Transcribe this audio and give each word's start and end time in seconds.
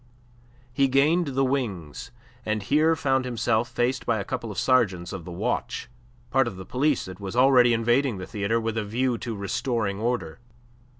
He 0.73 0.87
gained 0.87 1.27
the 1.35 1.43
wings, 1.45 2.09
and 2.43 2.63
here 2.63 2.95
found 2.95 3.23
himself 3.23 3.69
faced 3.69 4.03
by 4.03 4.17
a 4.17 4.23
couple 4.23 4.49
of 4.49 4.57
sergeants 4.57 5.13
of 5.13 5.25
the 5.25 5.31
watch, 5.31 5.89
part 6.31 6.47
of 6.47 6.55
the 6.55 6.65
police 6.65 7.05
that 7.05 7.19
was 7.19 7.35
already 7.35 7.71
invading 7.71 8.17
the 8.17 8.25
theatre 8.25 8.59
with 8.59 8.79
a 8.79 8.83
view 8.83 9.19
to 9.19 9.35
restoring 9.35 9.99
order. 9.99 10.39